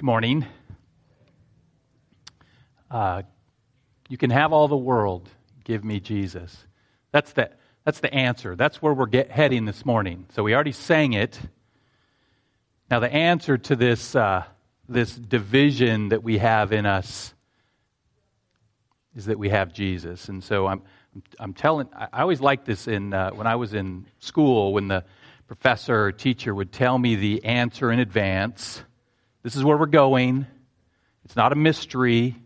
[0.00, 0.46] Good morning.
[2.90, 3.20] Uh,
[4.08, 5.28] you can have all the world.
[5.62, 6.64] Give me Jesus.
[7.12, 7.50] That's the,
[7.84, 8.56] that's the answer.
[8.56, 10.24] That's where we're get, heading this morning.
[10.30, 11.38] So we already sang it.
[12.90, 14.44] Now, the answer to this, uh,
[14.88, 17.34] this division that we have in us
[19.14, 20.30] is that we have Jesus.
[20.30, 20.80] And so I'm,
[21.38, 25.04] I'm telling, I always liked this in, uh, when I was in school, when the
[25.46, 28.82] professor or teacher would tell me the answer in advance
[29.42, 30.46] this is where we're going.
[31.24, 32.36] It's not a mystery.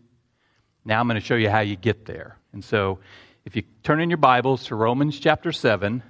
[0.85, 2.37] Now I'm going to show you how you get there.
[2.53, 2.99] And so,
[3.43, 6.01] if you turn in your Bibles to Romans chapter 7,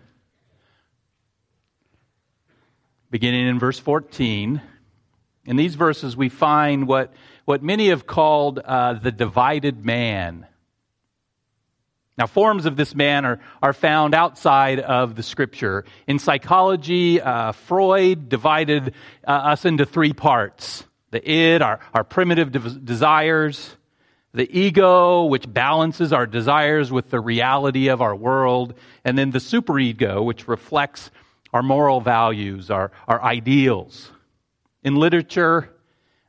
[3.09, 4.61] beginning in verse 14,
[5.45, 7.13] in these verses we find what,
[7.45, 10.45] what many have called uh, the divided man.
[12.17, 15.83] Now, forms of this man are, are found outside of the scripture.
[16.07, 18.93] In psychology, uh, Freud divided
[19.27, 23.77] uh, us into three parts the id, our, our primitive de- desires,
[24.33, 28.73] the ego, which balances our desires with the reality of our world,
[29.05, 31.09] and then the superego, which reflects
[31.53, 34.11] our moral values, our, our ideals.
[34.83, 35.69] In literature,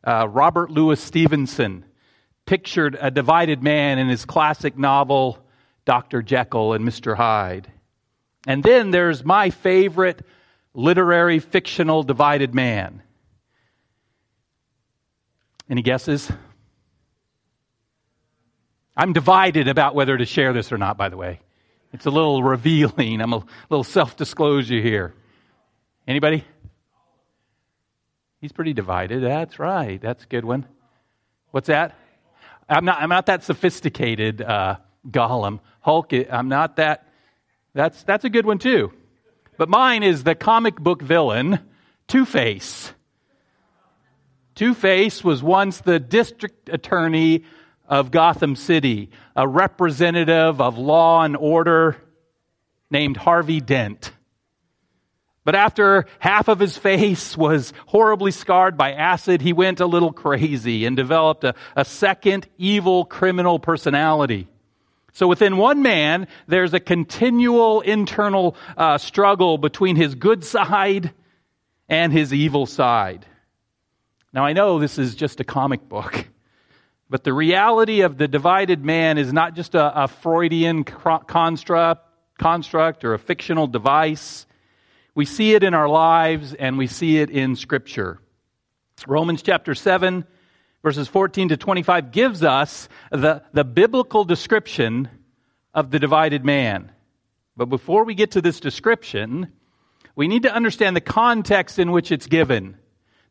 [0.05, 1.85] uh, Robert Louis Stevenson
[2.45, 5.45] pictured a divided man in his classic novel,
[5.87, 6.21] Dr.
[6.21, 7.17] Jekyll and Mr.
[7.17, 7.73] Hyde.
[8.47, 10.21] And then there's my favorite
[10.75, 13.03] literary fictional divided man.
[15.71, 16.31] Any guesses?
[18.97, 21.41] I'm divided about whether to share this or not, by the way.
[21.93, 23.21] It's a little revealing.
[23.21, 25.15] I'm a little self disclosure here.
[26.07, 26.45] Anybody?
[28.41, 29.23] He's pretty divided.
[29.23, 30.01] That's right.
[30.01, 30.67] That's a good one.
[31.51, 31.97] What's that?
[32.69, 34.77] I'm not, I'm not that sophisticated, uh,
[35.11, 35.61] Gollum.
[35.81, 37.07] Hulk, I'm not that.
[37.75, 38.93] That's, that's a good one too.
[39.59, 41.61] But mine is the comic book villain,
[42.09, 42.93] Two Face.
[44.55, 47.45] Two Face was once the district attorney
[47.89, 51.97] of Gotham City, a representative of law and order
[52.91, 54.13] named Harvey Dent.
[55.45, 60.13] But after half of his face was horribly scarred by acid, he went a little
[60.13, 64.49] crazy and developed a, a second evil criminal personality.
[65.17, 71.11] So within one man, there's a continual internal uh, struggle between his good side
[71.89, 73.25] and his evil side.
[74.35, 76.27] Now, I know this is just a comic book,
[77.09, 82.05] but the reality of the divided man is not just a, a Freudian construct,
[82.39, 84.45] construct or a fictional device.
[85.15, 88.19] We see it in our lives and we see it in Scripture.
[89.07, 90.27] Romans chapter 7
[90.87, 95.09] verses 14 to 25 gives us the, the biblical description
[95.75, 96.93] of the divided man.
[97.57, 99.51] But before we get to this description,
[100.15, 102.77] we need to understand the context in which it's given.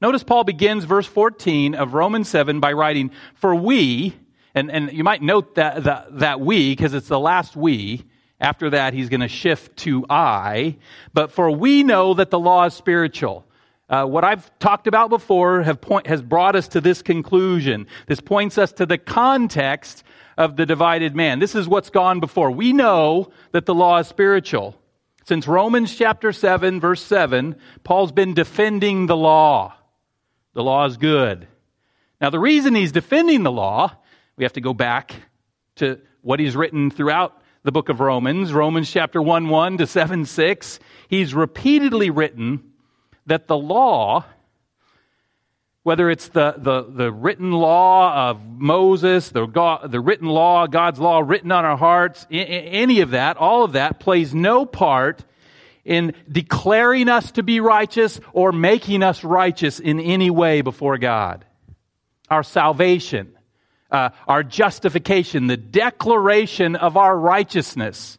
[0.02, 4.18] Notice Paul begins verse 14 of Romans 7 by writing, For we,
[4.54, 8.04] and, and you might note that, that, that we, because it's the last we.
[8.38, 10.76] After that, he's going to shift to I.
[11.14, 13.45] But for we know that the law is spiritual
[13.90, 17.88] uh, what I've talked about before point, has brought us to this conclusion.
[18.08, 20.04] This points us to the context
[20.38, 21.40] of the divided man.
[21.40, 22.52] This is what's gone before.
[22.52, 24.76] We know that the law is spiritual.
[25.26, 29.74] Since Romans chapter 7, verse 7, Paul's been defending the law.
[30.54, 31.48] The law is good.
[32.20, 33.92] Now, the reason he's defending the law,
[34.36, 35.14] we have to go back
[35.78, 40.26] to what he's written throughout the book of Romans, Romans chapter 1 1 to 7
[40.26, 40.80] 6.
[41.08, 42.72] He's repeatedly written
[43.26, 44.26] that the law,
[45.84, 51.00] whether it's the, the, the written law of Moses, the, God, the written law, God's
[51.00, 55.24] law written on our hearts, any of that, all of that plays no part
[55.84, 61.46] in declaring us to be righteous or making us righteous in any way before God.
[62.30, 63.38] Our salvation,
[63.92, 68.18] uh, our justification, the declaration of our righteousness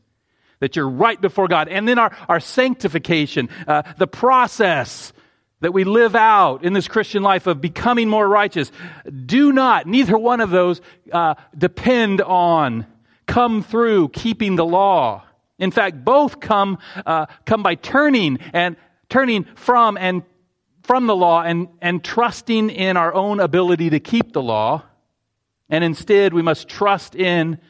[0.66, 1.68] that you're right before God.
[1.68, 5.12] And then our, our sanctification, uh, the process
[5.60, 8.72] that we live out in this Christian life of becoming more righteous.
[9.26, 10.80] Do not, neither one of those,
[11.12, 12.84] uh, depend on,
[13.26, 15.22] come through keeping the law.
[15.56, 18.74] In fact, both come, uh, come by turning and
[19.08, 20.24] turning from and
[20.82, 24.82] from the law and, and trusting in our own ability to keep the law.
[25.70, 27.60] And instead, we must trust in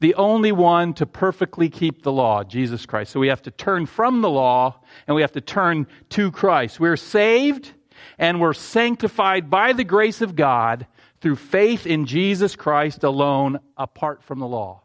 [0.00, 3.12] the only one to perfectly keep the law, Jesus Christ.
[3.12, 6.80] So we have to turn from the law and we have to turn to Christ.
[6.80, 7.72] We're saved
[8.18, 10.86] and we're sanctified by the grace of God
[11.20, 14.82] through faith in Jesus Christ alone, apart from the law.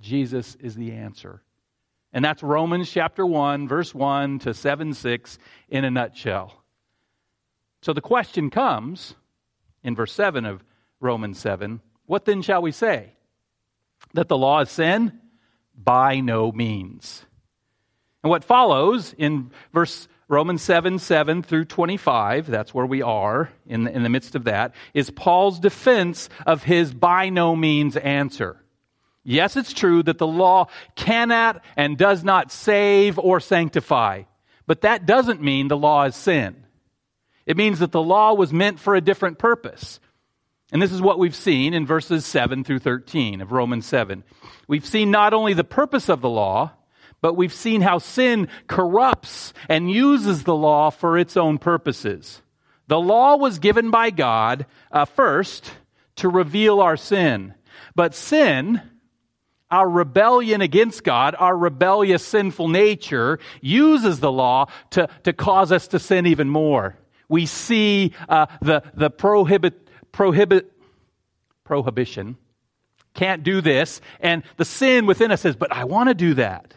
[0.00, 1.42] Jesus is the answer.
[2.12, 5.38] And that's Romans chapter 1, verse 1 to 7 6
[5.68, 6.64] in a nutshell.
[7.82, 9.14] So the question comes
[9.82, 10.64] in verse 7 of
[10.98, 11.80] Romans 7.
[12.06, 13.12] What then shall we say?
[14.14, 15.18] That the law is sin?
[15.74, 17.24] By no means.
[18.22, 23.84] And what follows in verse Romans 7 7 through 25, that's where we are in
[23.84, 28.56] the, in the midst of that, is Paul's defense of his by no means answer.
[29.24, 34.22] Yes, it's true that the law cannot and does not save or sanctify,
[34.66, 36.64] but that doesn't mean the law is sin.
[37.44, 39.98] It means that the law was meant for a different purpose.
[40.72, 44.22] And this is what we've seen in verses 7 through 13 of Romans 7.
[44.68, 46.72] We've seen not only the purpose of the law,
[47.20, 52.40] but we've seen how sin corrupts and uses the law for its own purposes.
[52.86, 55.72] The law was given by God uh, first
[56.16, 57.54] to reveal our sin.
[57.94, 58.80] But sin,
[59.70, 65.88] our rebellion against God, our rebellious sinful nature, uses the law to, to cause us
[65.88, 66.96] to sin even more.
[67.28, 70.72] We see uh, the, the prohibit, prohibit,
[71.64, 72.36] prohibition.
[73.14, 74.00] Can't do this.
[74.20, 76.74] And the sin within us says, but I want to do that.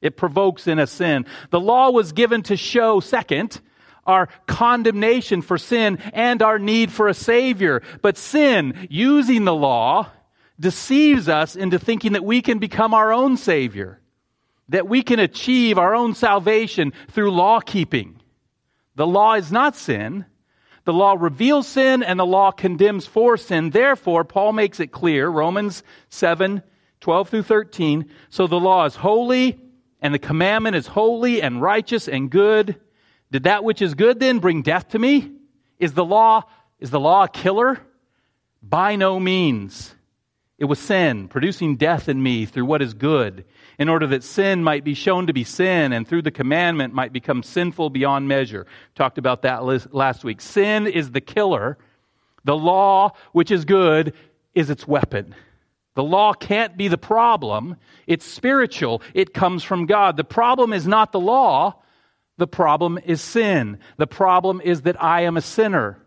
[0.00, 1.26] It provokes in a sin.
[1.50, 3.60] The law was given to show, second,
[4.06, 7.82] our condemnation for sin and our need for a Savior.
[8.02, 10.10] But sin, using the law,
[10.60, 14.00] deceives us into thinking that we can become our own Savior,
[14.68, 18.20] that we can achieve our own salvation through law keeping.
[18.94, 20.26] The law is not sin.
[20.84, 23.70] The law reveals sin and the law condemns for sin.
[23.70, 26.62] Therefore, Paul makes it clear, Romans 7,
[27.00, 28.10] 12 through 13.
[28.28, 29.58] So the law is holy
[30.00, 32.80] and the commandment is holy and righteous and good.
[33.30, 35.32] Did that which is good then bring death to me?
[35.78, 36.42] Is the law,
[36.78, 37.80] is the law a killer?
[38.62, 39.94] By no means.
[40.58, 43.44] It was sin, producing death in me through what is good,
[43.78, 47.12] in order that sin might be shown to be sin, and through the commandment might
[47.12, 48.66] become sinful beyond measure.
[48.94, 50.40] Talked about that last week.
[50.40, 51.78] Sin is the killer.
[52.44, 54.14] The law, which is good,
[54.54, 55.34] is its weapon.
[55.94, 57.76] The law can't be the problem.
[58.06, 59.02] It's spiritual.
[59.14, 60.16] It comes from God.
[60.16, 61.80] The problem is not the law.
[62.36, 63.78] The problem is sin.
[63.96, 65.98] The problem is that I am a sinner.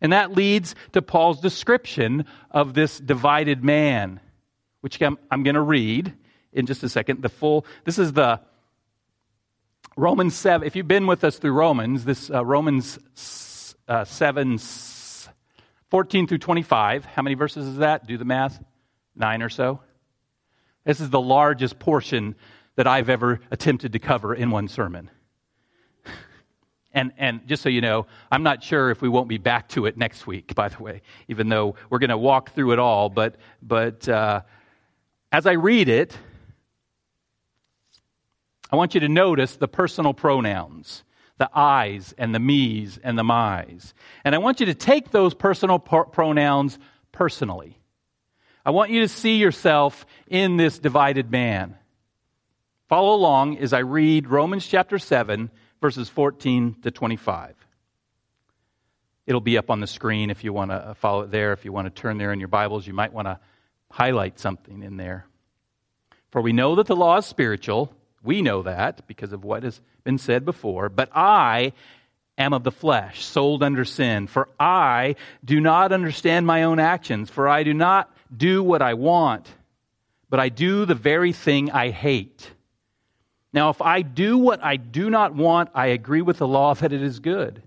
[0.00, 4.20] And that leads to Paul's description of this divided man,
[4.80, 6.14] which I'm, going to read
[6.52, 7.22] in just a second.
[7.22, 8.40] The full, this is the
[9.96, 10.66] Romans 7.
[10.66, 12.98] If you've been with us through Romans, this uh, Romans
[13.88, 14.58] uh, 7,
[15.90, 17.04] 14 through 25.
[17.04, 18.06] How many verses is that?
[18.06, 18.62] Do the math
[19.14, 19.80] nine or so.
[20.84, 22.34] This is the largest portion
[22.76, 25.10] that I've ever attempted to cover in one sermon.
[26.94, 29.86] And, and just so you know, I'm not sure if we won't be back to
[29.86, 33.08] it next week, by the way, even though we're going to walk through it all.
[33.08, 34.42] But, but uh,
[35.32, 36.14] as I read it,
[38.72, 41.04] I want you to notice the personal pronouns
[41.38, 43.94] the I's and the me's and the my's.
[44.24, 46.78] And I want you to take those personal pronouns
[47.10, 47.78] personally.
[48.64, 51.76] I want you to see yourself in this divided man.
[52.88, 57.56] Follow along as I read Romans chapter 7, verses 14 to 25.
[59.26, 61.52] It'll be up on the screen if you want to uh, follow it there.
[61.52, 63.40] If you want to turn there in your Bibles, you might want to
[63.90, 65.26] highlight something in there.
[66.30, 67.92] For we know that the law is spiritual.
[68.22, 70.88] We know that because of what has been said before.
[70.88, 71.72] But I
[72.38, 74.26] am of the flesh, sold under sin.
[74.26, 78.94] For I do not understand my own actions, for I do not do what I
[78.94, 79.48] want,
[80.30, 82.50] but I do the very thing I hate.
[83.52, 86.92] Now, if I do what I do not want, I agree with the law that
[86.92, 87.62] it is good.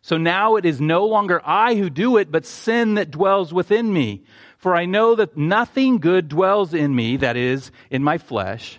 [0.00, 3.92] So now it is no longer I who do it, but sin that dwells within
[3.92, 4.24] me.
[4.56, 8.78] For I know that nothing good dwells in me, that is, in my flesh.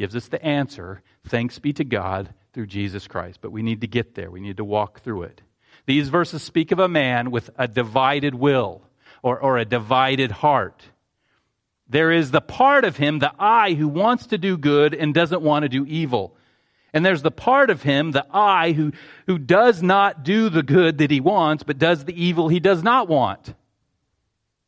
[0.00, 1.02] gives us the answer.
[1.28, 3.40] Thanks be to God through Jesus Christ.
[3.42, 5.42] But we need to get there, we need to walk through it.
[5.84, 8.80] These verses speak of a man with a divided will
[9.22, 10.82] or, or a divided heart.
[11.86, 15.42] There is the part of him, the I, who wants to do good and doesn't
[15.42, 16.34] want to do evil.
[16.94, 18.92] And there's the part of him, the I, who,
[19.26, 22.82] who does not do the good that he wants, but does the evil he does
[22.82, 23.52] not want.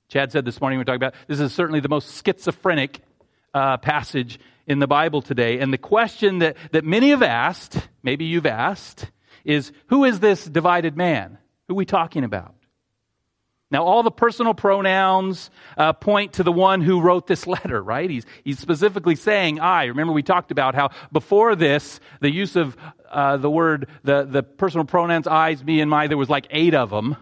[0.08, 3.00] Chad said this morning we were talking about this is certainly the most schizophrenic
[3.54, 5.58] uh, passage in the Bible today.
[5.58, 9.10] And the question that, that many have asked, maybe you've asked,
[9.44, 11.38] is who is this divided man?
[11.68, 12.54] Who are we talking about?
[13.70, 18.08] Now, all the personal pronouns uh, point to the one who wrote this letter, right?
[18.08, 19.86] He's, he's specifically saying I.
[19.86, 22.76] Remember, we talked about how before this, the use of
[23.10, 26.74] uh, the word, the, the personal pronouns I's, me, and my, there was like eight
[26.74, 27.16] of them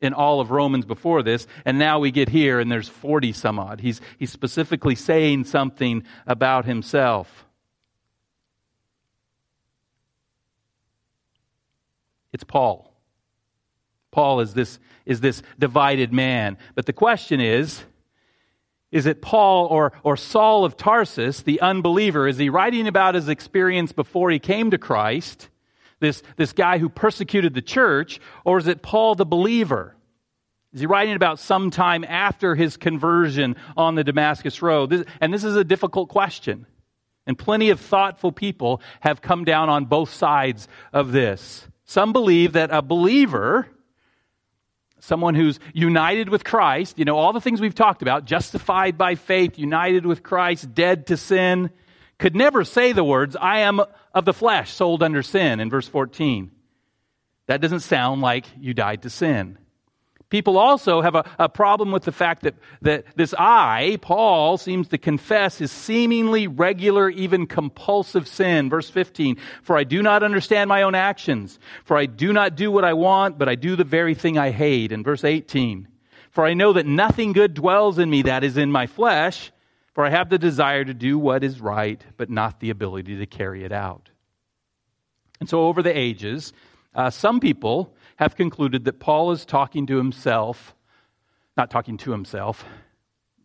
[0.00, 3.58] in all of Romans before this, and now we get here and there's 40 some
[3.58, 3.80] odd.
[3.80, 7.44] He's, he's specifically saying something about himself.
[12.32, 12.94] It's Paul.
[14.10, 16.58] Paul is this, is this divided man.
[16.74, 17.82] But the question is,
[18.90, 22.26] is it Paul or, or Saul of Tarsus, the unbeliever?
[22.26, 25.48] Is he writing about his experience before he came to Christ,
[26.00, 29.96] this, this guy who persecuted the church, or is it Paul the believer?
[30.72, 34.90] Is he writing about some time after his conversion on the Damascus Road?
[34.90, 36.66] This, and this is a difficult question.
[37.26, 41.66] And plenty of thoughtful people have come down on both sides of this.
[41.84, 43.68] Some believe that a believer
[45.00, 49.14] someone who's united with Christ, you know, all the things we've talked about, justified by
[49.14, 51.70] faith, united with Christ, dead to sin,
[52.18, 53.80] could never say the words, I am
[54.18, 56.50] of the flesh, sold under sin, in verse 14.
[57.46, 59.58] That doesn't sound like you died to sin.
[60.30, 64.88] People also have a, a, problem with the fact that, that this I, Paul, seems
[64.88, 68.68] to confess his seemingly regular, even compulsive sin.
[68.68, 72.70] Verse 15, for I do not understand my own actions, for I do not do
[72.70, 74.92] what I want, but I do the very thing I hate.
[74.92, 75.88] And verse 18,
[76.30, 79.50] for I know that nothing good dwells in me that is in my flesh,
[79.98, 83.26] for I have the desire to do what is right, but not the ability to
[83.26, 84.10] carry it out.
[85.40, 86.52] And so over the ages,
[86.94, 90.76] uh, some people have concluded that Paul is talking to himself,
[91.56, 92.64] not talking to himself,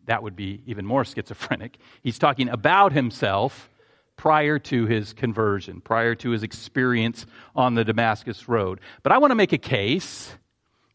[0.06, 1.76] that would be even more schizophrenic.
[2.04, 3.68] He's talking about himself
[4.16, 8.78] prior to his conversion, prior to his experience on the Damascus Road.
[9.02, 10.32] But I want to make a case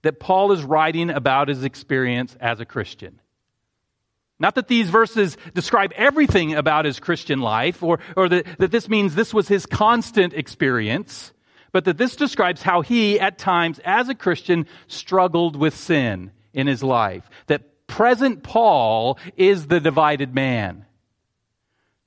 [0.04, 3.20] that Paul is writing about his experience as a Christian.
[4.40, 8.88] Not that these verses describe everything about his Christian life, or, or that, that this
[8.88, 11.34] means this was his constant experience,
[11.74, 16.68] but that this describes how he, at times, as a Christian, struggled with sin in
[16.68, 17.30] his life.
[17.48, 20.86] That present Paul is the divided man.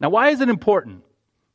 [0.01, 1.05] Now, why is it important?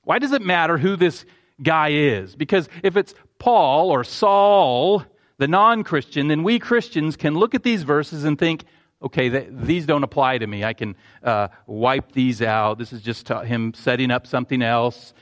[0.04, 1.26] Why does it matter who this
[1.62, 2.36] guy is?
[2.36, 5.04] Because if it's Paul or Saul,
[5.38, 8.64] the non Christian, then we Christians can look at these verses and think,
[9.02, 10.64] okay, th- these don't apply to me.
[10.64, 12.78] I can uh, wipe these out.
[12.78, 15.14] This is just him setting up something else.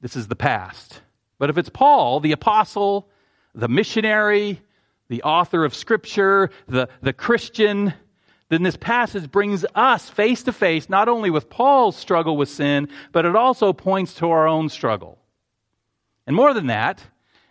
[0.00, 1.00] This is the past.
[1.38, 3.08] But if it's Paul, the apostle,
[3.54, 4.60] the missionary,
[5.08, 7.94] the author of Scripture, the, the Christian,
[8.48, 12.88] then this passage brings us face to face not only with Paul's struggle with sin,
[13.12, 15.18] but it also points to our own struggle.
[16.26, 17.02] And more than that,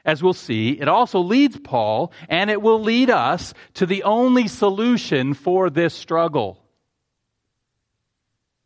[0.05, 4.47] as we'll see, it also leads Paul and it will lead us to the only
[4.47, 6.63] solution for this struggle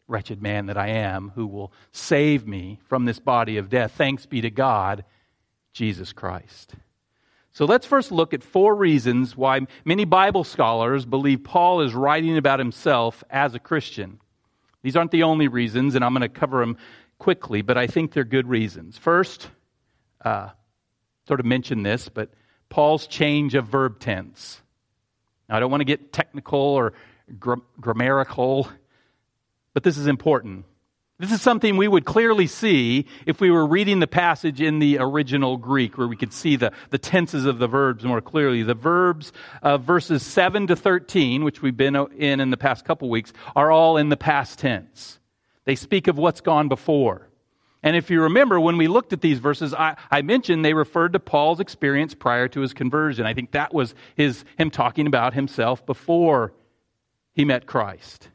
[0.08, 3.92] wretched man that I am, who will save me from this body of death.
[3.92, 5.04] Thanks be to God,
[5.74, 6.74] Jesus Christ.
[7.52, 12.38] So let's first look at four reasons why many Bible scholars believe Paul is writing
[12.38, 14.20] about himself as a Christian.
[14.84, 16.78] These aren't the only reasons, and I'm going to cover them
[17.18, 18.98] quickly, but I think they're good reasons.
[18.98, 19.50] First,
[20.24, 20.50] uh,
[21.28, 22.30] sort of mention this, but
[22.70, 24.62] Paul's change of verb tense.
[25.50, 26.94] Now, I don't want to get technical or
[27.80, 28.70] grammatical
[29.78, 30.66] but this is important.
[31.20, 34.98] This is something we would clearly see if we were reading the passage in the
[34.98, 38.64] original Greek, where we could see the, the tenses of the verbs more clearly.
[38.64, 39.32] The verbs
[39.62, 43.70] of verses 7 to 13, which we've been in in the past couple weeks, are
[43.70, 45.20] all in the past tense.
[45.66, 47.27] They speak of what's gone before.
[47.84, 51.14] And if you remember, when we looked at these verses, I, I, mentioned they referred
[51.14, 53.26] to Paul's experience prior to his conversion.
[53.26, 56.54] I think that was his, him talking about himself before
[57.34, 58.30] he met Christ.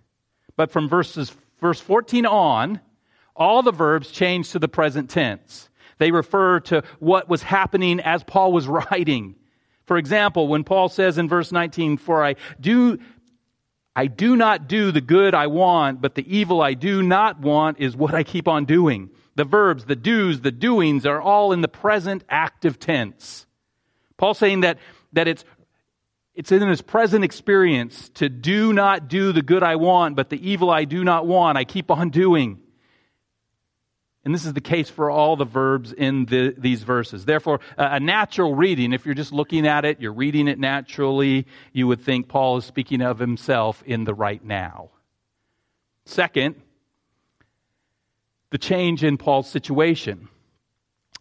[0.56, 2.80] But from verses, verse 14 on,
[3.34, 5.68] all the verbs change to the present tense.
[5.98, 9.34] They refer to what was happening as Paul was writing.
[9.86, 12.98] For example, when Paul says in verse 19, For I do,
[13.96, 17.80] I do not do the good I want, but the evil I do not want
[17.80, 19.10] is what I keep on doing.
[19.34, 23.46] The verbs, the do's, the doings are all in the present active tense.
[24.16, 24.78] Paul saying that,
[25.12, 25.44] that it's
[26.34, 30.50] it's in his present experience to do not do the good I want, but the
[30.50, 32.58] evil I do not want, I keep on doing.
[34.24, 37.24] And this is the case for all the verbs in the, these verses.
[37.24, 41.86] Therefore, a natural reading, if you're just looking at it, you're reading it naturally, you
[41.88, 44.90] would think Paul is speaking of himself in the right now.
[46.06, 46.54] Second,
[48.52, 50.28] the change in Paul's situation.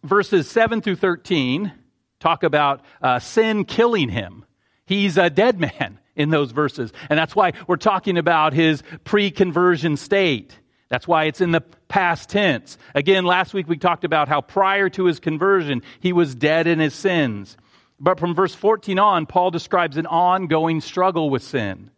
[0.04, 1.72] Verses 7 through 13
[2.20, 4.46] talk about uh, sin killing him.
[4.86, 6.92] He's a dead man in those verses.
[7.10, 10.56] And that's why we're talking about his pre conversion state.
[10.90, 12.78] That's why it's in the past tense.
[12.94, 16.80] Again, last week we talked about how prior to his conversion, he was dead in
[16.80, 17.56] his sins.
[17.98, 21.92] But from verse 14 on, Paul describes an ongoing struggle with sin,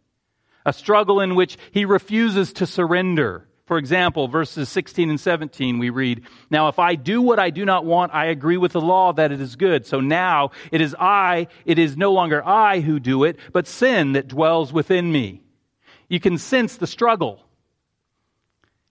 [0.64, 3.48] a struggle in which he refuses to surrender.
[3.66, 7.64] For example, verses 16 and 17, we read, Now if I do what I do
[7.64, 9.86] not want, I agree with the law that it is good.
[9.86, 14.12] So now it is I, it is no longer I who do it, but sin
[14.12, 15.40] that dwells within me.
[16.08, 17.40] You can sense the struggle.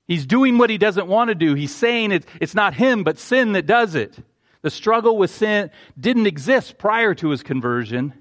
[0.07, 1.53] He's doing what he doesn't want to do.
[1.53, 4.17] He's saying it, it's not him, but sin that does it.
[4.63, 8.13] The struggle with sin didn't exist prior to his conversion.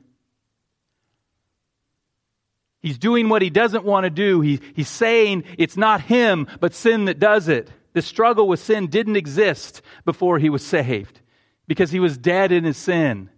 [2.82, 4.40] He's doing what he doesn't want to do.
[4.40, 7.70] He, he's saying it's not him, but sin that does it.
[7.92, 11.20] The struggle with sin didn't exist before he was saved
[11.68, 13.30] because he was dead in his sin.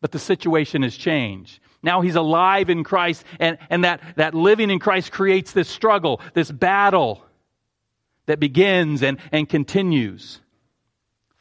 [0.00, 1.60] But the situation has changed.
[1.82, 6.20] Now he's alive in Christ, and, and that, that living in Christ creates this struggle,
[6.34, 7.22] this battle
[8.26, 10.40] that begins and, and continues.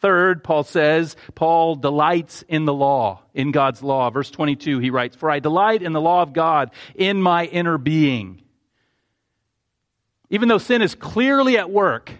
[0.01, 4.09] Third, Paul says, Paul delights in the law, in God's law.
[4.09, 7.77] Verse 22, he writes, For I delight in the law of God in my inner
[7.77, 8.41] being.
[10.29, 12.11] Even though sin is clearly at work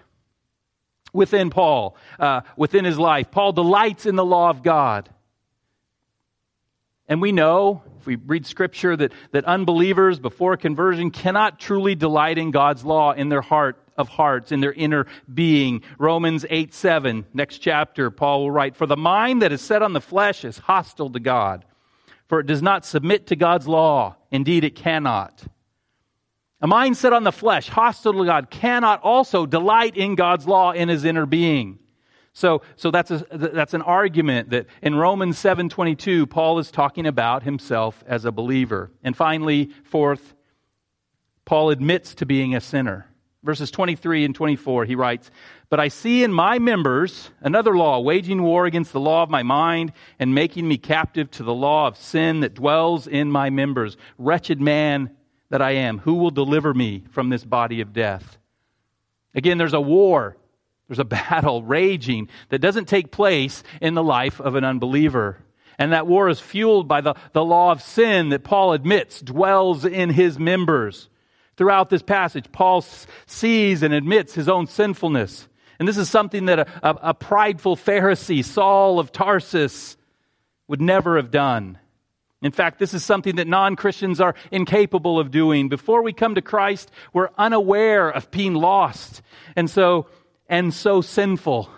[1.13, 5.09] within Paul, uh, within his life, Paul delights in the law of God.
[7.07, 12.37] And we know, if we read scripture, that, that unbelievers before conversion cannot truly delight
[12.37, 15.83] in God's law in their heart of hearts, in their inner being.
[15.99, 19.93] Romans 8 7, next chapter, Paul will write, For the mind that is set on
[19.93, 21.65] the flesh is hostile to God,
[22.27, 24.15] for it does not submit to God's law.
[24.31, 25.43] Indeed, it cannot.
[26.61, 30.71] A mind set on the flesh, hostile to God, cannot also delight in God's law
[30.71, 31.79] in his inner being.
[32.33, 37.43] So, so that's, a, that's an argument that in Romans 7.22, Paul is talking about
[37.43, 38.91] himself as a believer.
[39.03, 40.35] And finally, fourth,
[41.45, 43.08] Paul admits to being a sinner.
[43.41, 45.31] Verses 23 and 24, he writes,
[45.69, 49.43] But I see in my members another law, waging war against the law of my
[49.43, 53.95] mind and making me captive to the law of sin that dwells in my members.
[54.17, 55.15] Wretched man
[55.49, 58.37] that I am, who will deliver me from this body of death?
[59.33, 60.35] Again, there's a war,
[60.89, 65.37] there's a battle raging that doesn't take place in the life of an unbeliever.
[65.77, 69.85] And that war is fueled by the, the law of sin that Paul admits dwells
[69.85, 71.07] in his members.
[71.59, 72.85] Throughout this passage, Paul
[73.25, 75.49] sees and admits his own sinfulness.
[75.77, 79.97] And this is something that a, a, a prideful Pharisee, Saul of Tarsus,
[80.69, 81.77] would never have done.
[82.41, 85.67] In fact, this is something that non Christians are incapable of doing.
[85.67, 89.21] Before we come to Christ, we're unaware of being lost
[89.57, 90.07] and so,
[90.47, 91.69] and so sinful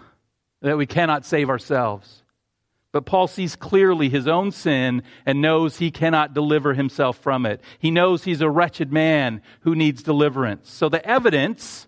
[0.61, 2.20] that we cannot save ourselves.
[2.91, 7.61] But Paul sees clearly his own sin and knows he cannot deliver himself from it.
[7.79, 10.69] He knows he's a wretched man who needs deliverance.
[10.69, 11.87] So the evidence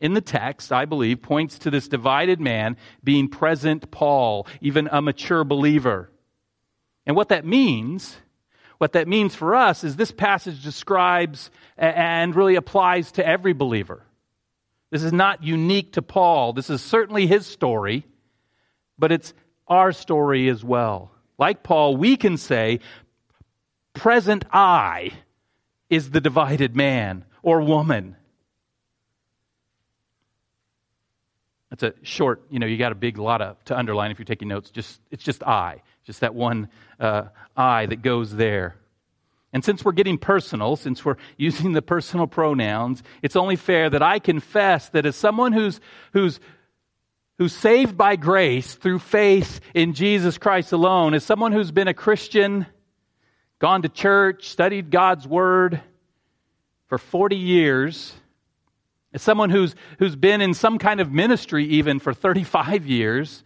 [0.00, 5.02] in the text, I believe, points to this divided man being present Paul, even a
[5.02, 6.10] mature believer.
[7.04, 8.16] And what that means,
[8.78, 14.02] what that means for us is this passage describes and really applies to every believer.
[14.90, 16.54] This is not unique to Paul.
[16.54, 18.06] This is certainly his story,
[18.98, 19.34] but it's
[19.70, 21.12] our story as well.
[21.38, 22.80] Like Paul, we can say,
[23.94, 25.12] present I
[25.88, 28.16] is the divided man or woman.
[31.70, 34.26] That's a short, you know, you got a big lot of, to underline if you're
[34.26, 34.70] taking notes.
[34.70, 37.24] Just It's just I, just that one uh,
[37.56, 38.76] I that goes there.
[39.52, 44.02] And since we're getting personal, since we're using the personal pronouns, it's only fair that
[44.02, 45.80] I confess that as someone who's,
[46.12, 46.40] who's
[47.40, 51.94] who's saved by grace through faith in Jesus Christ alone, is someone who's been a
[51.94, 52.66] Christian,
[53.58, 55.80] gone to church, studied God's Word
[56.88, 58.12] for 40 years,
[59.14, 63.42] as someone who's, who's been in some kind of ministry even for 35 years,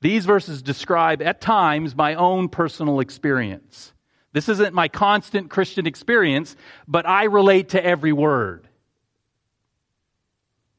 [0.00, 3.92] these verses describe at times my own personal experience.
[4.32, 8.67] This isn't my constant Christian experience, but I relate to every word.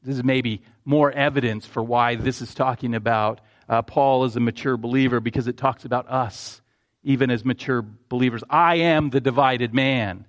[0.02, 4.40] This is maybe more evidence for why this is talking about uh, Paul as a
[4.40, 6.60] mature believer because it talks about us
[7.02, 8.42] even as mature believers.
[8.48, 10.26] I am the divided man.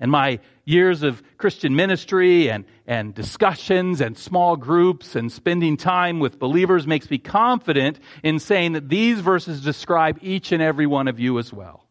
[0.00, 6.20] And my years of Christian ministry and, and discussions and small groups and spending time
[6.20, 11.06] with believers makes me confident in saying that these verses describe each and every one
[11.06, 11.86] of you as well.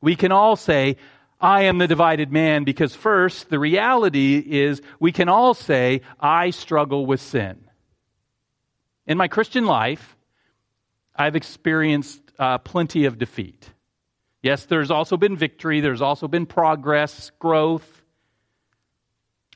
[0.00, 0.96] We can all say,
[1.44, 6.48] I am the divided man because first, the reality is we can all say, I
[6.48, 7.66] struggle with sin.
[9.06, 10.16] In my Christian life,
[11.14, 13.68] I've experienced uh, plenty of defeat.
[14.42, 18.02] Yes, there's also been victory, there's also been progress, growth.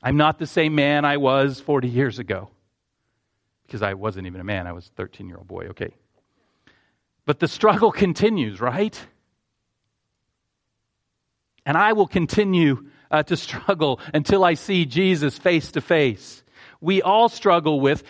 [0.03, 2.51] I'm not the same man I was 40 years ago
[3.65, 5.95] because I wasn't even a man, I was a 13 year old boy, okay.
[7.25, 8.95] But the struggle continues, right?
[11.69, 16.43] And I will continue uh, to struggle until I see Jesus face to face.
[16.81, 18.03] We all struggle with,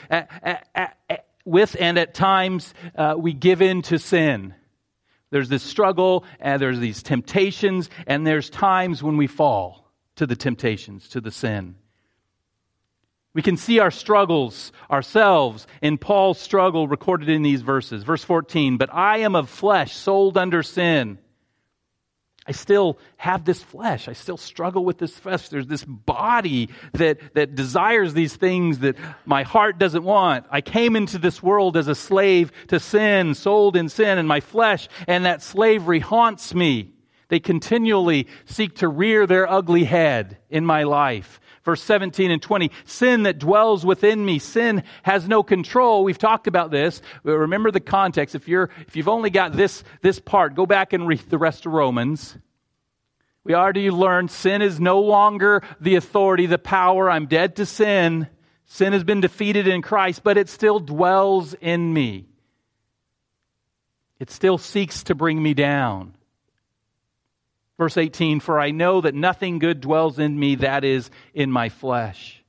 [1.43, 4.53] with and at times uh, we give in to sin.
[5.31, 10.37] There's this struggle, and there's these temptations, and there's times when we fall to the
[10.37, 11.75] temptations, to the sin.
[13.33, 18.03] We can see our struggles ourselves in Paul's struggle recorded in these verses.
[18.03, 21.19] Verse 14, but I am of flesh, sold under sin.
[22.49, 24.07] I still have this flesh.
[24.07, 25.49] I still struggle with this flesh.
[25.49, 30.47] There's this body that, that desires these things that my heart doesn't want.
[30.49, 34.39] I came into this world as a slave to sin, sold in sin, and my
[34.39, 36.91] flesh and that slavery haunts me.
[37.27, 41.39] They continually seek to rear their ugly head in my life.
[41.69, 46.03] Verse 17 and 20, sin that dwells within me, sin has no control.
[46.03, 46.99] We've talked about this.
[47.23, 48.34] But Remember the context.
[48.34, 51.67] If you're, if you've only got this, this part, go back and read the rest
[51.67, 52.36] of Romans.
[53.43, 57.08] We already learned sin is no longer the authority, the power.
[57.08, 58.27] I'm dead to sin.
[58.65, 62.29] Sin has been defeated in Christ, but it still dwells in me.
[64.19, 66.15] It still seeks to bring me down.
[67.79, 71.69] Verse 18, for I know that nothing good dwells in me, that is, in my
[71.69, 72.43] flesh.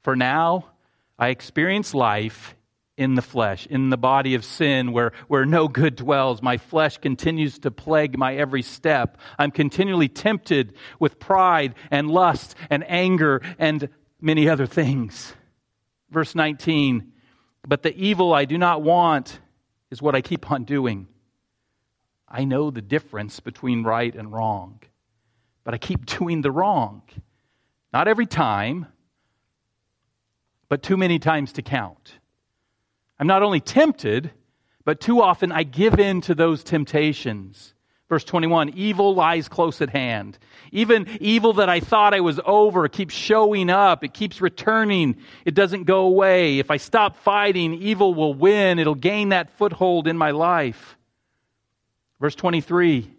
[0.00, 0.70] For now,
[1.18, 2.56] I experience life
[2.96, 6.40] in the flesh, in the body of sin where, where no good dwells.
[6.40, 9.18] My flesh continues to plague my every step.
[9.38, 13.90] I'm continually tempted with pride and lust and anger and
[14.22, 15.34] many other things.
[16.10, 17.12] Verse 19,
[17.68, 19.38] but the evil I do not want
[19.90, 21.08] is what I keep on doing.
[22.34, 24.80] I know the difference between right and wrong,
[25.62, 27.02] but I keep doing the wrong.
[27.92, 28.86] Not every time,
[30.68, 32.18] but too many times to count.
[33.20, 34.32] I'm not only tempted,
[34.84, 37.72] but too often I give in to those temptations.
[38.08, 40.36] Verse 21 Evil lies close at hand.
[40.72, 44.02] Even evil that I thought I was over keeps showing up.
[44.02, 45.18] It keeps returning.
[45.44, 46.58] It doesn't go away.
[46.58, 48.80] If I stop fighting, evil will win.
[48.80, 50.96] It'll gain that foothold in my life.
[52.20, 53.10] Verse 23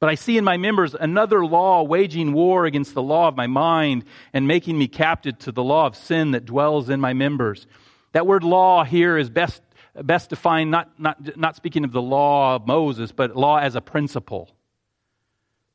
[0.00, 3.46] But I see in my members another law waging war against the law of my
[3.46, 7.66] mind and making me captive to the law of sin that dwells in my members.
[8.12, 9.62] That word law here is best,
[9.94, 13.80] best defined, not, not, not speaking of the law of Moses, but law as a
[13.80, 14.50] principle.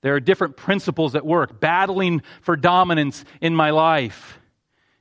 [0.01, 4.39] There are different principles at work, battling for dominance in my life.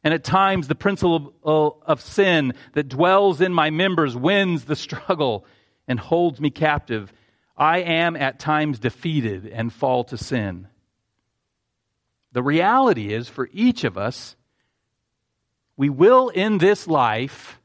[0.03, 5.45] And at times, the principle of sin that dwells in my members wins the struggle
[5.89, 7.13] and holds me captive,
[7.57, 10.69] I am at times defeated and fall to sin.
[12.33, 14.37] The reality is, for each of us,
[15.77, 17.61] we will in this life,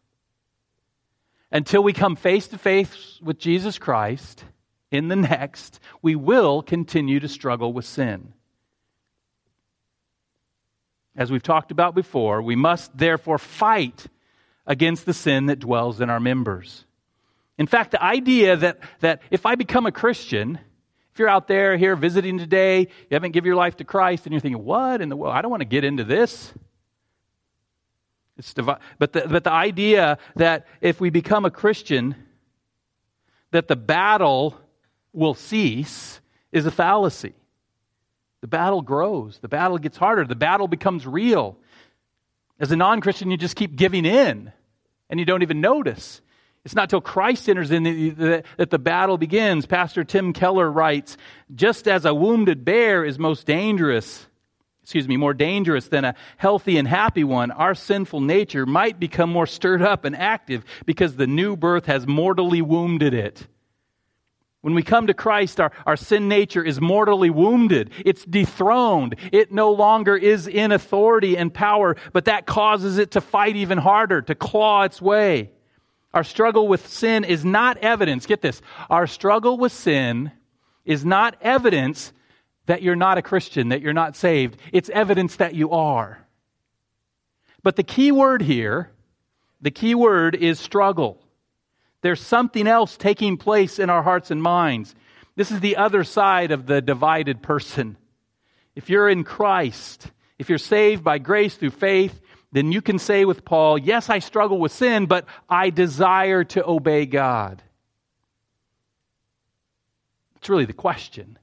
[1.52, 4.46] until we come face to face with Jesus Christ
[4.92, 8.34] in the next, we will continue to struggle with sin.
[11.16, 14.06] As we've talked about before, we must therefore fight
[14.66, 16.86] against the sin that dwells in our members.
[17.58, 20.60] In fact, the idea that, that if I become a Christian,
[21.14, 24.34] if you're out there here visiting today, you haven't given your life to Christ, and
[24.34, 25.36] you're thinking, what in the world?
[25.36, 26.54] I don't want to get into this.
[28.38, 32.16] It's divi- but, the, but the idea that if we become a Christian,
[33.52, 34.58] that the battle
[35.14, 37.34] will cease is a fallacy.
[38.42, 41.58] The battle grows, the battle gets harder, the battle becomes real.
[42.60, 44.52] As a non Christian, you just keep giving in
[45.10, 46.22] and you don't even notice.
[46.64, 47.84] It's not till Christ enters in
[48.58, 49.66] that the battle begins.
[49.66, 51.18] Pastor Tim Keller writes,
[51.56, 54.28] just as a wounded bear is most dangerous,
[54.84, 59.32] excuse me, more dangerous than a healthy and happy one, our sinful nature might become
[59.32, 63.48] more stirred up and active because the new birth has mortally wounded it.
[64.62, 67.90] When we come to Christ, our, our sin nature is mortally wounded.
[68.06, 69.16] It's dethroned.
[69.32, 73.80] It no longer is in authority and power, but that causes it to fight even
[73.80, 75.50] harder, to claw its way.
[76.14, 78.26] Our struggle with sin is not evidence.
[78.26, 78.62] Get this.
[78.90, 80.32] Our struggle with sin
[80.84, 82.12] is not evidence
[82.66, 84.60] that you're not a Christian, that you're not saved.
[84.72, 86.26] It's evidence that you are.
[87.64, 88.92] But the key word here,
[89.62, 91.22] the key word is struggle.
[92.02, 94.96] There's something else taking place in our hearts and minds.
[95.36, 97.98] This is the other side of the divided person.
[98.76, 100.08] If you're in Christ,
[100.40, 102.20] if you're saved by grace through faith,
[102.52, 106.66] then you can say with Paul, Yes, I struggle with sin, but I desire to
[106.66, 107.62] obey God.
[110.38, 111.38] It's really the question.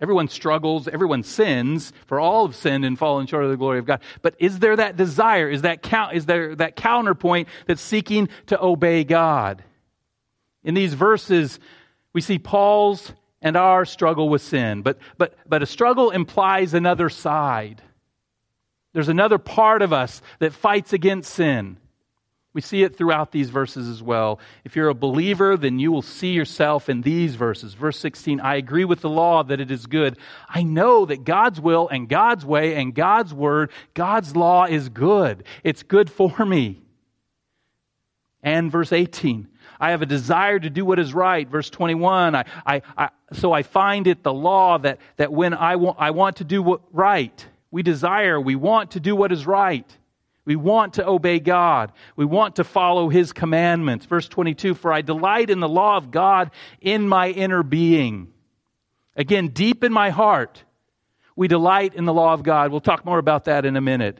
[0.00, 3.86] Everyone struggles, everyone sins, for all have sinned and fallen short of the glory of
[3.86, 4.00] God.
[4.20, 5.48] But is there that desire?
[5.48, 9.62] Is that count, is there that counterpoint that's seeking to obey God?
[10.64, 11.60] In these verses,
[12.12, 14.82] we see Paul's and our struggle with sin.
[14.82, 17.80] But but but a struggle implies another side.
[18.92, 21.78] There's another part of us that fights against sin.
[22.54, 24.38] We see it throughout these verses as well.
[24.62, 27.72] If you're a believer, then you will see yourself in these verses.
[27.72, 30.18] Verse 16, I agree with the law that it is good.
[30.48, 35.44] I know that God's will and God's way and God's word, God's law is good.
[35.64, 36.82] It's good for me.
[38.42, 39.48] And verse 18,
[39.80, 41.48] I have a desire to do what is right.
[41.48, 45.76] Verse 21, I, I, I so I find it the law that, that when I
[45.76, 49.46] want, I want to do what right, we desire, we want to do what is
[49.46, 49.90] right.
[50.44, 51.92] We want to obey God.
[52.16, 54.06] We want to follow His commandments.
[54.06, 58.32] Verse 22 For I delight in the law of God in my inner being.
[59.16, 60.62] Again, deep in my heart,
[61.34, 62.70] we delight in the law of God.
[62.70, 64.18] We'll talk more about that in a minute.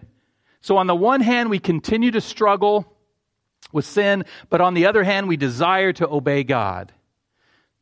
[0.61, 2.87] So, on the one hand, we continue to struggle
[3.73, 6.93] with sin, but on the other hand, we desire to obey God.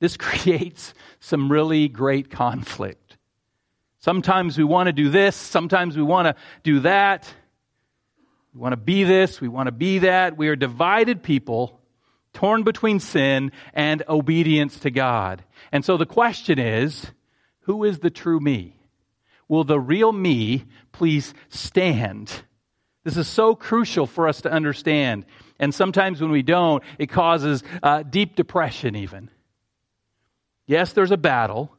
[0.00, 3.09] This creates some really great conflict.
[4.00, 7.32] Sometimes we want to do this, sometimes we want to do that.
[8.54, 10.36] We want to be this, we want to be that.
[10.36, 11.78] We are divided people,
[12.32, 15.44] torn between sin and obedience to God.
[15.70, 17.06] And so the question is
[17.60, 18.74] who is the true me?
[19.48, 22.32] Will the real me please stand?
[23.04, 25.26] This is so crucial for us to understand.
[25.58, 29.30] And sometimes when we don't, it causes uh, deep depression, even.
[30.66, 31.70] Yes, there's a battle.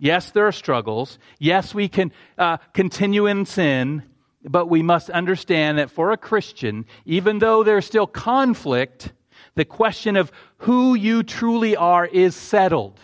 [0.00, 1.18] Yes, there are struggles.
[1.38, 4.02] Yes, we can uh, continue in sin.
[4.42, 9.12] But we must understand that for a Christian, even though there's still conflict,
[9.54, 12.98] the question of who you truly are is settled.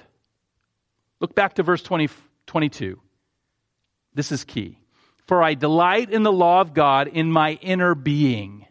[1.20, 2.08] Look back to verse 20,
[2.46, 2.98] 22.
[4.14, 4.78] This is key.
[5.26, 8.64] For I delight in the law of God in my inner being.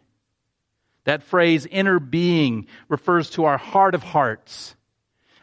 [1.04, 4.74] That phrase, inner being, refers to our heart of hearts,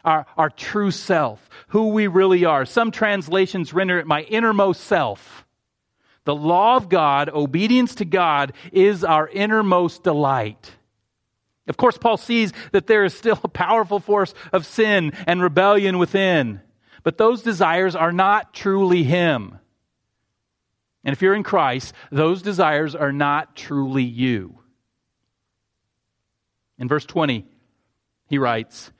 [0.04, 2.64] our, our true self, who we really are.
[2.64, 5.46] Some translations render it my innermost self.
[6.24, 10.72] The law of God, obedience to God, is our innermost delight.
[11.66, 15.98] Of course, Paul sees that there is still a powerful force of sin and rebellion
[15.98, 16.60] within,
[17.02, 19.58] but those desires are not truly Him.
[21.04, 24.58] And if you're in Christ, those desires are not truly you.
[26.78, 27.46] In verse 20,
[28.26, 28.90] he writes,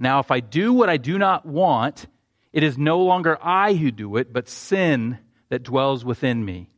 [0.00, 2.06] Now if I do what I do not want,
[2.54, 5.18] it is no longer I who do it, but sin
[5.50, 6.70] that dwells within me.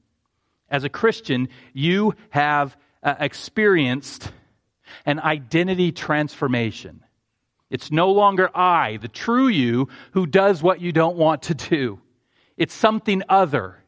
[0.68, 4.30] As a Christian, you have uh, experienced
[5.06, 7.04] an identity transformation.
[7.70, 12.00] It's no longer I, the true you, who does what you don't want to do.
[12.56, 13.78] It's something other,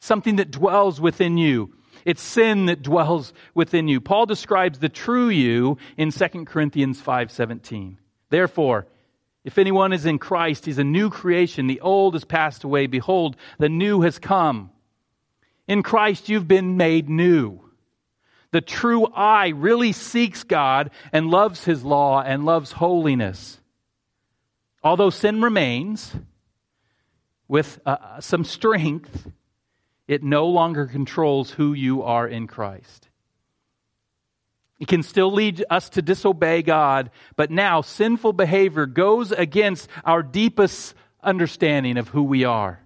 [0.00, 1.74] something that dwells within you.
[2.04, 4.00] It's sin that dwells within you.
[4.00, 7.96] Paul describes the true you in 2 Corinthians 5:17.
[8.30, 8.86] Therefore,
[9.44, 11.66] if anyone is in Christ, he's a new creation.
[11.66, 12.86] The old has passed away.
[12.86, 14.70] Behold, the new has come.
[15.66, 17.60] In Christ, you've been made new.
[18.52, 23.60] The true I really seeks God and loves his law and loves holiness.
[24.82, 26.12] Although sin remains
[27.46, 29.28] with uh, some strength,
[30.08, 33.09] it no longer controls who you are in Christ.
[34.80, 40.22] It can still lead us to disobey God, but now sinful behavior goes against our
[40.22, 42.80] deepest understanding of who we are.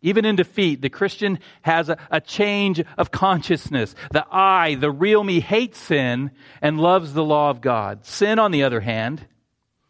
[0.00, 3.94] Even in defeat, the Christian has a, a, change of consciousness.
[4.10, 8.04] The I, the real me, hates sin and loves the law of God.
[8.04, 9.24] Sin, on the other hand,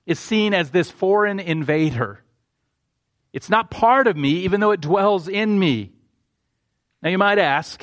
[0.04, 2.20] is seen as this foreign invader.
[3.32, 5.92] It's not part of me, even though it dwells in me.
[7.00, 7.82] Now you might ask,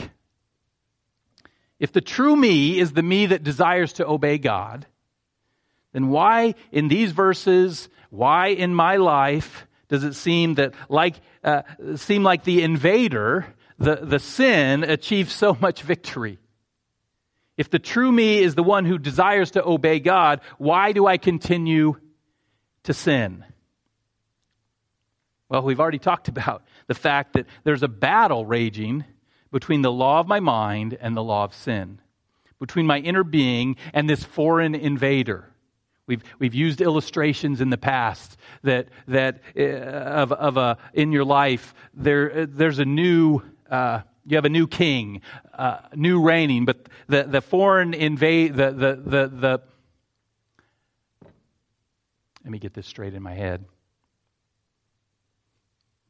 [1.80, 4.86] if the true me is the me that desires to obey God,
[5.94, 11.64] then why in these verses, why in my life does it seem that like uh,
[11.96, 13.46] seem like the invader,
[13.80, 16.38] the, the sin achieves so much victory?
[17.58, 21.18] If the true me is the one who desires to obey God, why do I
[21.18, 21.96] continue
[22.84, 23.44] to sin?
[25.50, 29.06] Well, we've already talked about the fact that there's a battle raging
[29.52, 32.00] between the law of my mind and the law of sin,
[32.60, 35.46] between my inner being and this foreign invader.
[36.08, 41.24] We've, we've used illustrations in the past that, that uh, of, of a, in your
[41.24, 45.22] life, there, there's a new, uh, you have a new king,
[45.54, 49.62] uh, new reigning, but the, the foreign invade, the, the, the, the,
[52.44, 53.66] let me get this straight in my head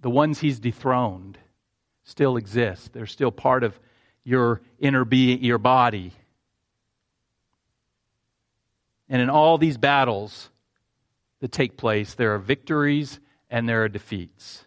[0.02, 1.38] the ones he's dethroned
[2.10, 2.92] still exist.
[2.92, 3.80] They're still part of
[4.24, 6.12] your inner being, your body.
[9.08, 10.50] And in all these battles
[11.40, 13.20] that take place, there are victories
[13.50, 14.66] and there are defeats.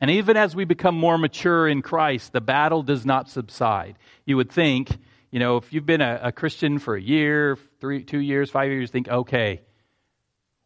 [0.00, 3.96] And even as we become more mature in Christ, the battle does not subside.
[4.24, 4.96] You would think,
[5.30, 8.70] you know, if you've been a, a Christian for a year, three, two years, five
[8.70, 9.62] years, think, okay,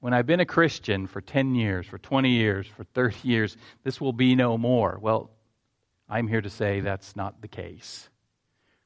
[0.00, 4.00] when I've been a Christian for 10 years, for 20 years, for 30 years, this
[4.00, 4.98] will be no more.
[5.00, 5.30] Well,
[6.08, 8.08] I'm here to say that's not the case.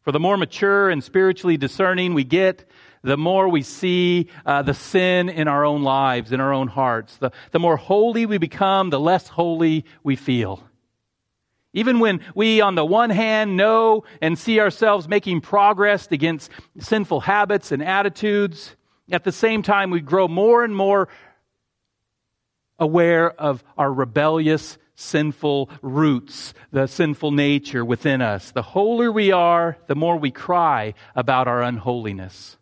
[0.02, 2.68] For the more mature and spiritually discerning we get,
[3.02, 7.16] the more we see uh, the sin in our own lives, in our own hearts.
[7.18, 10.64] The, the more holy we become, the less holy we feel.
[11.72, 17.20] Even when we, on the one hand, know and see ourselves making progress against sinful
[17.20, 18.76] habits and attitudes,
[19.10, 21.08] at the same time, we grow more and more
[22.78, 28.50] aware of our rebellious, sinful roots, the sinful nature within us.
[28.52, 32.56] The holier we are, the more we cry about our unholiness.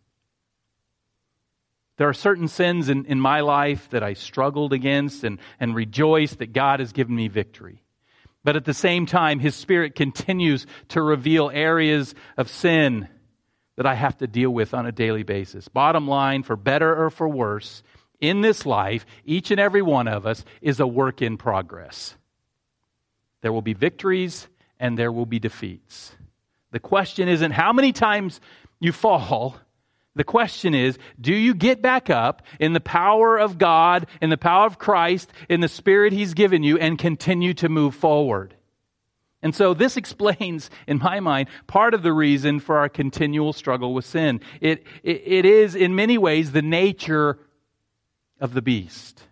[1.97, 6.33] There are certain sins in, in my life that I struggled against and, and rejoice
[6.35, 7.83] that God has given me victory.
[8.43, 13.07] But at the same time, His Spirit continues to reveal areas of sin
[13.77, 15.67] that I have to deal with on a daily basis.
[15.67, 17.83] Bottom line, for better or for worse,
[18.19, 22.15] in this life, each and every one of us is a work in progress.
[23.41, 24.47] There will be victories
[24.79, 26.15] and there will be defeats.
[26.71, 28.39] The question isn't how many times
[28.79, 29.57] you fall.
[30.15, 34.37] The question is, do you get back up in the power of God, in the
[34.37, 38.53] power of Christ, in the Spirit He's given you, and continue to move forward?
[39.41, 43.93] And so this explains, in my mind, part of the reason for our continual struggle
[43.93, 44.41] with sin.
[44.59, 47.39] It, it, it is, in many ways, the nature
[48.39, 49.23] of the beast.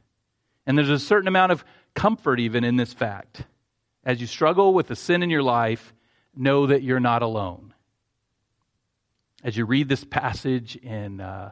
[0.66, 3.44] And there's a certain amount of comfort even in this fact.
[4.04, 5.94] As you struggle with the sin in your life,
[6.36, 7.74] know that you're not alone.
[9.44, 11.52] As you read this passage in uh,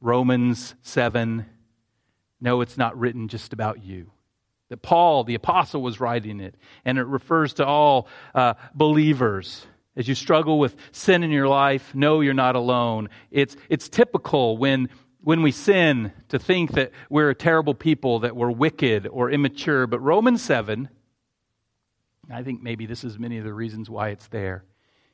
[0.00, 1.46] Romans 7,
[2.40, 4.10] know it's not written just about you
[4.70, 6.54] that Paul, the apostle, was writing it.
[6.84, 9.66] And it refers to all uh, believers.
[9.96, 13.08] As you struggle with sin in your life, know you're not alone.
[13.32, 14.88] It's, it's typical when,
[15.22, 19.88] when we sin to think that we're a terrible people, that we're wicked or immature.
[19.88, 20.88] But Romans 7,
[22.32, 24.64] I think maybe this is many of the reasons why it's there,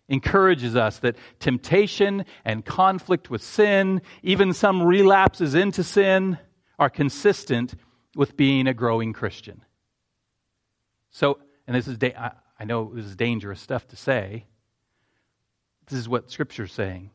[0.07, 6.39] encourages us that temptation and conflict with sin, even some relapses into sin,
[6.79, 7.75] are consistent
[8.17, 9.63] with being a growing Christian.
[11.11, 14.47] So, and this is, da- I know this is dangerous stuff to say.
[15.87, 17.11] This is what Scripture's saying.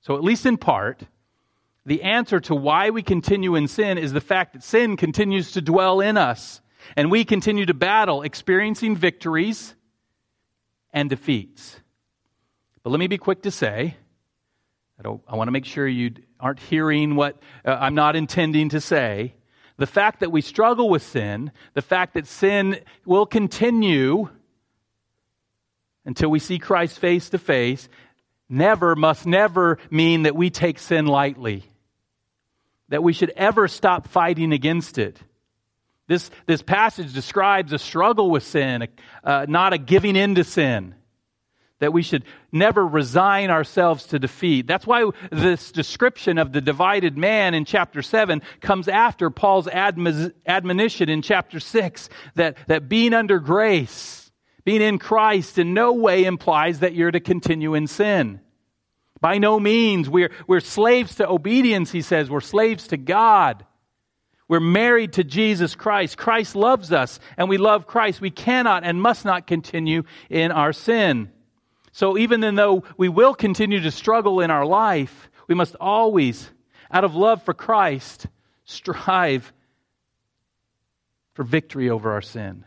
[0.00, 1.04] So, at least in part,
[1.86, 5.62] the answer to why we continue in sin is the fact that sin continues to
[5.62, 6.60] dwell in us.
[6.96, 9.74] And we continue to battle, experiencing victories
[10.92, 11.78] and defeats.
[12.82, 13.96] But let me be quick to say,
[14.98, 18.70] I, don't, I want to make sure you aren't hearing what uh, I'm not intending
[18.70, 19.34] to say
[19.80, 24.28] the fact that we struggle with sin, the fact that sin will continue
[26.04, 27.88] until we see Christ face to face,
[28.46, 31.64] never, must never mean that we take sin lightly,
[32.90, 35.18] that we should ever stop fighting against it.
[36.08, 38.86] This, this passage describes a struggle with sin,
[39.24, 40.94] uh, not a giving in to sin
[41.80, 44.66] that we should never resign ourselves to defeat.
[44.66, 51.08] That's why this description of the divided man in chapter 7 comes after Paul's admonition
[51.08, 54.30] in chapter 6 that, that being under grace,
[54.64, 58.40] being in Christ, in no way implies that you're to continue in sin.
[59.20, 60.08] By no means.
[60.08, 62.30] We're, we're slaves to obedience, he says.
[62.30, 63.66] We're slaves to God.
[64.48, 66.18] We're married to Jesus Christ.
[66.18, 68.20] Christ loves us, and we love Christ.
[68.20, 71.30] We cannot and must not continue in our sin.
[71.92, 76.50] So even though we will continue to struggle in our life, we must always,
[76.90, 78.26] out of love for Christ,
[78.64, 79.52] strive
[81.34, 82.64] for victory over our sin.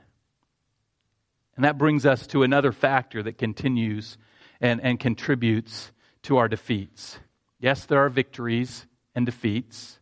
[1.55, 4.17] And that brings us to another factor that continues
[4.59, 5.91] and, and contributes
[6.23, 7.19] to our defeats.
[7.59, 9.99] Yes, there are victories and defeats,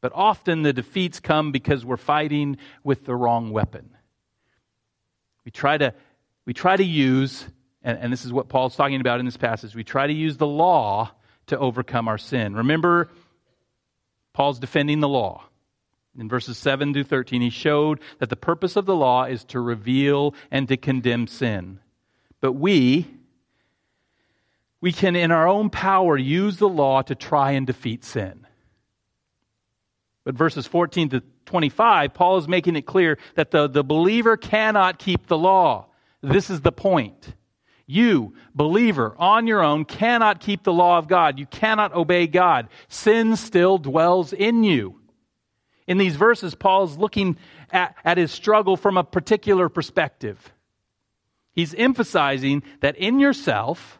[0.00, 3.90] but often the defeats come because we're fighting with the wrong weapon.
[5.44, 5.94] We try to,
[6.44, 7.46] we try to use,
[7.82, 10.36] and, and this is what Paul's talking about in this passage, we try to use
[10.36, 11.10] the law
[11.46, 12.54] to overcome our sin.
[12.54, 13.08] Remember,
[14.32, 15.44] Paul's defending the law.
[16.18, 19.60] In verses 7 to 13, he showed that the purpose of the law is to
[19.60, 21.78] reveal and to condemn sin.
[22.40, 23.06] But we,
[24.80, 28.46] we can, in our own power, use the law to try and defeat sin.
[30.24, 34.98] But verses 14 to 25, Paul is making it clear that the, the believer cannot
[34.98, 35.86] keep the law.
[36.22, 37.34] This is the point.
[37.90, 41.40] You, believer, on your own, cannot keep the law of God.
[41.40, 42.68] You cannot obey God.
[42.86, 45.00] Sin still dwells in you.
[45.88, 47.36] In these verses, Paul is looking
[47.72, 50.52] at, at his struggle from a particular perspective.
[51.52, 53.98] He's emphasizing that in yourself,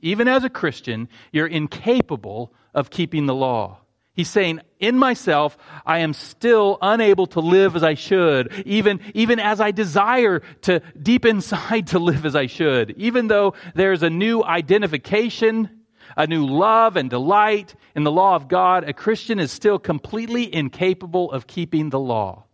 [0.00, 3.80] even as a Christian, you're incapable of keeping the law.
[4.14, 9.40] He's saying, in myself, I am still unable to live as I should, even, even
[9.40, 12.92] as I desire to deep inside to live as I should.
[12.96, 15.68] Even though there's a new identification,
[16.16, 20.52] a new love and delight in the law of God, a Christian is still completely
[20.54, 22.44] incapable of keeping the law.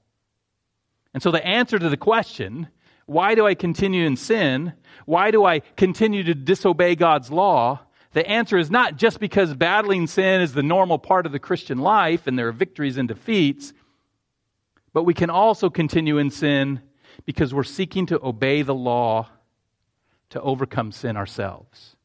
[1.13, 2.69] And so the answer to the question,
[3.05, 4.73] why do I continue in sin?
[5.05, 7.81] Why do I continue to disobey God's law?
[8.13, 11.79] The answer is not just because battling sin is the normal part of the Christian
[11.79, 13.73] life and there are victories and defeats,
[14.93, 16.81] but we can also continue in sin
[17.25, 19.29] because we're seeking to obey the law
[20.31, 21.97] to overcome sin ourselves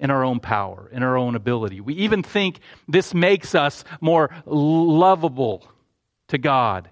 [0.00, 1.80] in our own power, in our own ability.
[1.80, 2.58] We even think
[2.88, 5.64] this makes us more lovable
[6.28, 6.88] to God.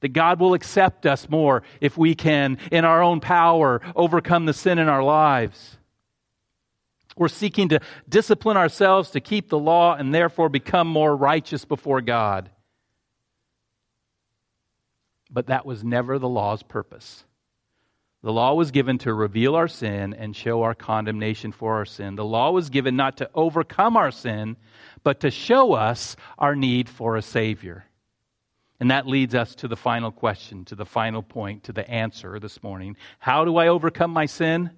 [0.00, 4.52] That God will accept us more if we can, in our own power, overcome the
[4.54, 5.76] sin in our lives.
[7.16, 12.00] We're seeking to discipline ourselves to keep the law and therefore become more righteous before
[12.02, 12.50] God.
[15.30, 17.24] But that was never the law's purpose.
[18.22, 22.16] The law was given to reveal our sin and show our condemnation for our sin.
[22.16, 24.56] The law was given not to overcome our sin,
[25.02, 27.84] but to show us our need for a Savior.
[28.78, 32.38] And that leads us to the final question, to the final point, to the answer
[32.38, 32.96] this morning.
[33.18, 34.70] How do I overcome my sin?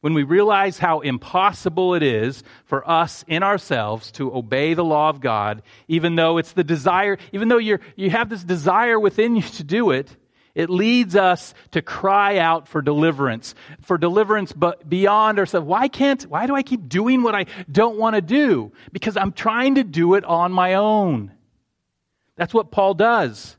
[0.00, 5.10] When we realize how impossible it is for us in ourselves to obey the law
[5.10, 9.36] of God, even though it's the desire, even though you're, you have this desire within
[9.36, 10.16] you to do it,
[10.54, 15.66] it leads us to cry out for deliverance, for deliverance but beyond ourselves.
[15.66, 18.72] Why can't, why do I keep doing what I don't want to do?
[18.92, 21.32] Because I'm trying to do it on my own.
[22.36, 23.56] That's what Paul does.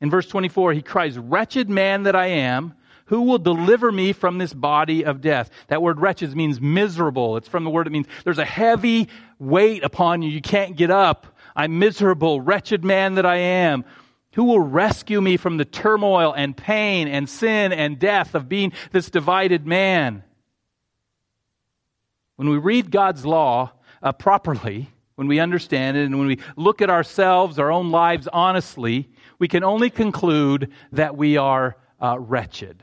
[0.00, 2.74] In verse 24, he cries, Wretched man that I am,
[3.12, 5.50] who will deliver me from this body of death?
[5.68, 7.36] That word wretched means miserable.
[7.36, 9.06] It's from the word it means there's a heavy
[9.38, 10.30] weight upon you.
[10.30, 11.26] You can't get up.
[11.54, 13.84] I'm miserable, wretched man that I am.
[14.32, 18.72] Who will rescue me from the turmoil and pain and sin and death of being
[18.92, 20.24] this divided man?
[22.36, 26.80] When we read God's law uh, properly, when we understand it, and when we look
[26.80, 32.82] at ourselves, our own lives honestly, we can only conclude that we are uh, wretched.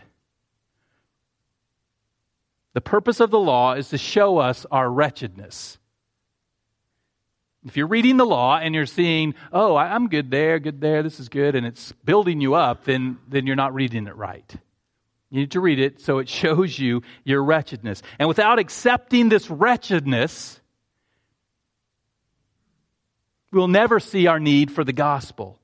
[2.80, 5.78] The purpose of the law is to show us our wretchedness.
[7.66, 11.20] If you're reading the law and you're seeing, oh, I'm good there, good there, this
[11.20, 14.50] is good, and it's building you up, then, then you're not reading it right.
[15.30, 18.02] You need to read it so it shows you your wretchedness.
[18.18, 20.62] And without accepting this wretchedness,
[23.52, 25.60] we'll never see our need for the gospel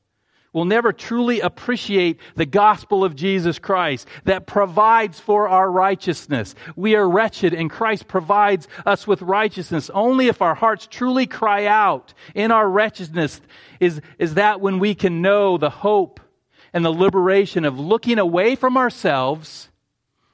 [0.56, 6.56] will never truly appreciate the gospel of Jesus Christ that provides for our righteousness.
[6.78, 9.92] We are wretched and Christ provides us with righteousness.
[9.94, 13.42] Only if our hearts truly cry out in our wretchedness
[13.82, 16.22] is, is that when we can know the hope
[16.72, 19.70] and the liberation of looking away from ourselves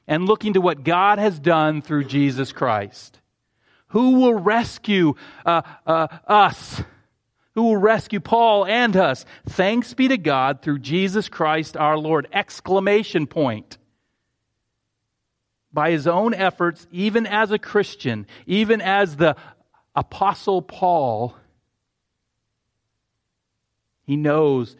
[0.07, 3.19] and looking to what God has done through Jesus Christ.
[3.87, 5.15] Who will rescue
[5.47, 6.83] uh, uh, us
[7.55, 9.25] who will rescue Paul and us.
[9.49, 12.27] Thanks be to God through Jesus Christ our Lord.
[12.31, 13.77] Exclamation point.
[15.73, 19.35] By his own efforts, even as a Christian, even as the
[19.95, 21.35] Apostle Paul,
[24.03, 24.75] he knows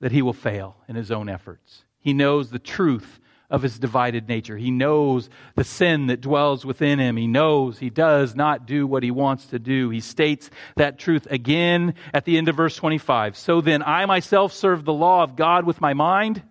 [0.00, 1.84] that he will fail in his own efforts.
[2.00, 3.19] He knows the truth
[3.50, 4.56] of his divided nature.
[4.56, 7.16] He knows the sin that dwells within him.
[7.16, 9.90] He knows he does not do what he wants to do.
[9.90, 13.36] He states that truth again at the end of verse 25.
[13.36, 16.42] So then, I myself serve the law of God with my mind.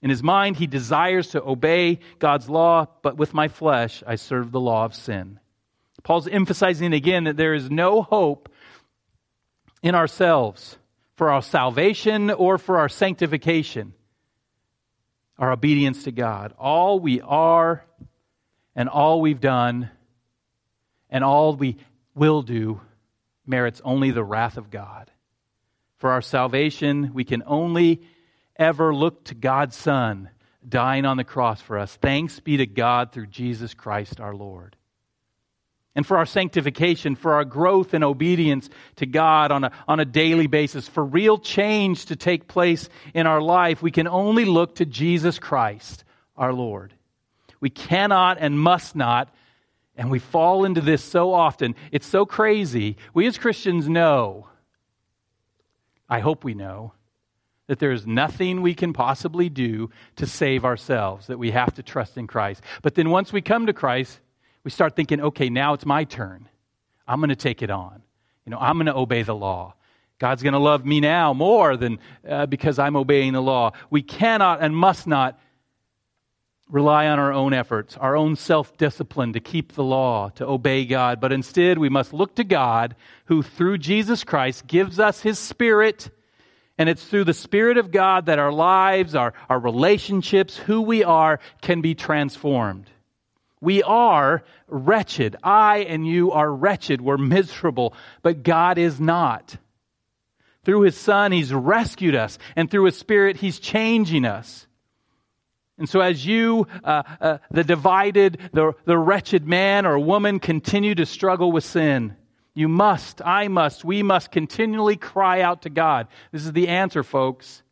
[0.00, 4.52] In his mind, he desires to obey God's law, but with my flesh, I serve
[4.52, 5.40] the law of sin.
[6.04, 8.48] Paul's emphasizing again that there is no hope
[9.82, 10.78] in ourselves
[11.16, 13.92] for our salvation or for our sanctification,
[15.38, 16.52] our obedience to God.
[16.58, 17.84] All we are
[18.74, 19.90] and all we've done
[21.10, 21.76] and all we
[22.14, 22.80] will do
[23.46, 25.10] merits only the wrath of God.
[25.96, 28.02] For our salvation, we can only
[28.56, 30.30] ever look to God's Son
[30.68, 31.94] dying on the cross for us.
[31.96, 34.76] Thanks be to God through Jesus Christ our Lord.
[35.98, 40.04] And for our sanctification, for our growth in obedience to God on a, on a
[40.04, 44.76] daily basis, for real change to take place in our life, we can only look
[44.76, 46.04] to Jesus Christ
[46.36, 46.94] our Lord.
[47.58, 49.34] We cannot and must not,
[49.96, 51.74] and we fall into this so often.
[51.90, 52.96] It's so crazy.
[53.12, 54.46] We as Christians know,
[56.08, 56.92] I hope we know,
[57.66, 61.82] that there is nothing we can possibly do to save ourselves, that we have to
[61.82, 62.62] trust in Christ.
[62.82, 64.20] But then once we come to Christ,
[64.68, 66.46] we start thinking, okay, now it's my turn.
[67.06, 68.02] I'm going to take it on.
[68.44, 69.72] You know, I'm going to obey the law.
[70.18, 71.98] God's going to love me now more than
[72.28, 73.72] uh, because I'm obeying the law.
[73.88, 75.40] We cannot and must not
[76.68, 80.84] rely on our own efforts, our own self discipline to keep the law, to obey
[80.84, 82.94] God, but instead we must look to God
[83.24, 86.10] who, through Jesus Christ, gives us his Spirit
[86.76, 91.04] and it's through the Spirit of God that our lives, our, our relationships, who we
[91.04, 92.90] are, can be transformed.
[93.60, 95.36] We are wretched.
[95.42, 97.00] I and you are wretched.
[97.00, 99.56] We're miserable, but God is not.
[100.64, 104.66] Through His Son, He's rescued us, and through His Spirit, He's changing us.
[105.78, 110.94] And so, as you, uh, uh, the divided, the, the wretched man or woman, continue
[110.96, 112.16] to struggle with sin,
[112.52, 116.08] you must, I must, we must continually cry out to God.
[116.32, 117.62] This is the answer, folks.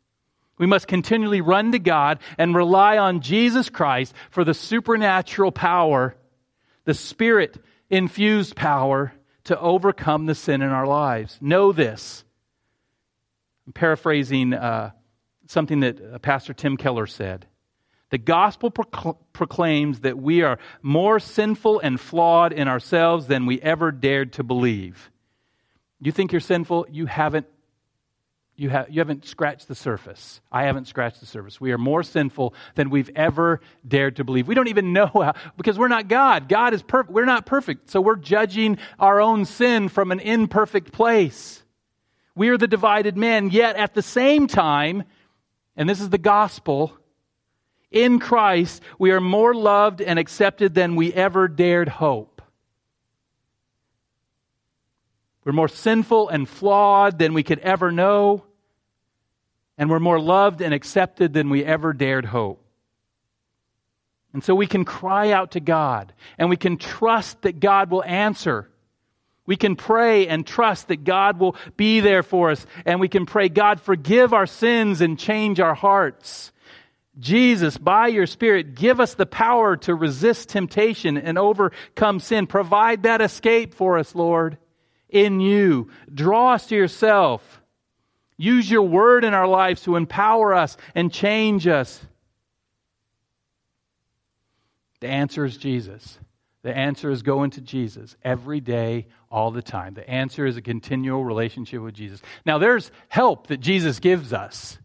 [0.59, 6.17] We must continually run to God and rely on Jesus Christ for the supernatural power,
[6.85, 7.59] the spirit
[7.91, 9.13] infused power
[9.45, 11.39] to overcome the sin in our lives.
[11.41, 12.25] Know this.
[13.67, 14.91] I'm paraphrasing uh,
[15.47, 17.47] something that uh, Pastor Tim Keller said.
[18.11, 23.91] The gospel proclaims that we are more sinful and flawed in ourselves than we ever
[23.91, 25.11] dared to believe.
[26.01, 26.87] You think you're sinful?
[26.91, 27.47] You haven't.
[28.59, 30.41] You, have, you haven't scratched the surface.
[30.51, 31.61] I haven't scratched the surface.
[31.61, 34.49] We are more sinful than we've ever dared to believe.
[34.49, 36.49] We don't even know how, because we're not God.
[36.49, 37.13] God is perfect.
[37.13, 37.91] We're not perfect.
[37.91, 41.63] So we're judging our own sin from an imperfect place.
[42.35, 45.05] We are the divided men, yet at the same time,
[45.77, 46.97] and this is the gospel,
[47.91, 52.41] in Christ, we are more loved and accepted than we ever dared hope.
[55.45, 58.46] We're more sinful and flawed than we could ever know.
[59.79, 62.63] And we're more loved and accepted than we ever dared hope.
[64.33, 68.05] And so we can cry out to God and we can trust that God will
[68.05, 68.69] answer.
[69.47, 72.67] We can pray and trust that God will be there for us.
[72.85, 76.53] And we can pray, God, forgive our sins and change our hearts.
[77.19, 82.47] Jesus, by your Spirit, give us the power to resist temptation and overcome sin.
[82.47, 84.59] Provide that escape for us, Lord,
[85.09, 85.89] in you.
[86.13, 87.63] Draw us to yourself.
[88.37, 92.05] Use your word in our lives to empower us and change us.
[95.01, 96.19] The answer is Jesus.
[96.63, 99.95] The answer is going to Jesus every day, all the time.
[99.95, 102.21] The answer is a continual relationship with Jesus.
[102.45, 104.79] Now, there's help that Jesus gives us.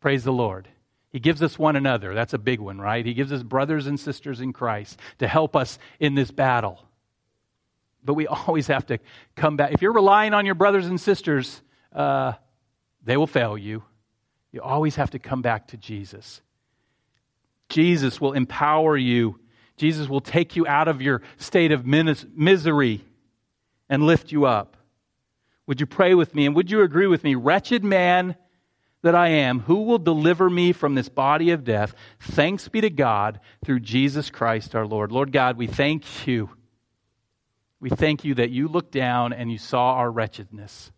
[0.00, 0.68] Praise the Lord.
[1.10, 2.14] He gives us one another.
[2.14, 3.04] That's a big one, right?
[3.04, 6.80] He gives us brothers and sisters in Christ to help us in this battle.
[8.04, 8.98] But we always have to
[9.34, 9.72] come back.
[9.72, 11.60] If you're relying on your brothers and sisters,
[11.92, 12.34] uh,
[13.02, 13.82] they will fail you.
[14.52, 16.40] You always have to come back to Jesus.
[17.68, 19.38] Jesus will empower you.
[19.76, 23.04] Jesus will take you out of your state of misery
[23.88, 24.76] and lift you up.
[25.66, 26.46] Would you pray with me?
[26.46, 27.36] And would you agree with me?
[27.36, 28.34] Wretched man
[29.02, 31.94] that I am, who will deliver me from this body of death?
[32.18, 35.12] Thanks be to God through Jesus Christ our Lord.
[35.12, 36.50] Lord God, we thank you.
[37.78, 40.92] We thank you that you looked down and you saw our wretchedness.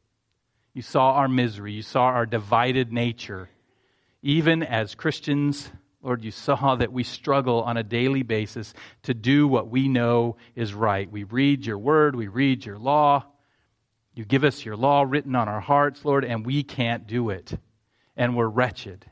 [0.75, 1.73] You saw our misery.
[1.73, 3.49] You saw our divided nature.
[4.23, 5.71] Even as Christians,
[6.03, 10.37] Lord, you saw that we struggle on a daily basis to do what we know
[10.55, 11.11] is right.
[11.11, 13.25] We read your word, we read your law.
[14.15, 17.57] You give us your law written on our hearts, Lord, and we can't do it
[18.17, 19.07] and we're wretched.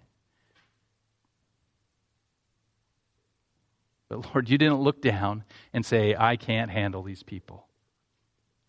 [4.09, 7.67] But Lord, you didn't look down and say, I can't handle these people.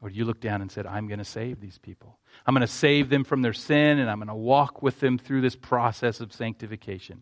[0.01, 2.17] Lord, you looked down and said, I'm going to save these people.
[2.45, 5.19] I'm going to save them from their sin, and I'm going to walk with them
[5.19, 7.21] through this process of sanctification.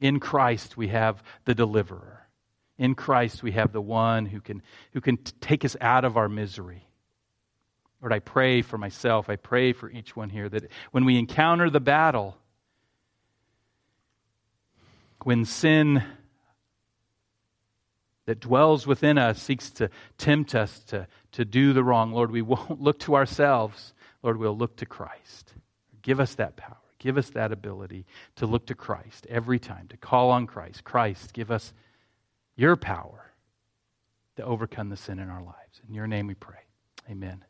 [0.00, 2.26] In Christ, we have the deliverer.
[2.78, 4.62] In Christ, we have the one who can,
[4.92, 6.84] who can take us out of our misery.
[8.00, 9.28] Lord, I pray for myself.
[9.28, 12.36] I pray for each one here that when we encounter the battle,
[15.24, 16.04] when sin
[18.28, 22.42] that dwells within us seeks to tempt us to, to do the wrong, Lord, we
[22.42, 23.94] won't look to ourselves.
[24.22, 25.54] Lord, we'll look to Christ.
[26.02, 26.76] Give us that power.
[26.98, 28.04] Give us that ability
[28.36, 30.84] to look to Christ every time, to call on Christ.
[30.84, 31.72] Christ, give us
[32.54, 33.32] your power
[34.36, 35.80] to overcome the sin in our lives.
[35.88, 36.60] In your name we pray.
[37.10, 37.47] Amen.